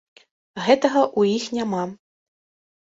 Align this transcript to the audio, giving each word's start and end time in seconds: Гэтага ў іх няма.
Гэтага 0.67 1.01
ў 1.19 1.37
іх 1.37 1.45
няма. 1.61 1.87